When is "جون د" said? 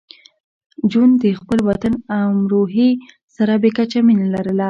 0.91-1.25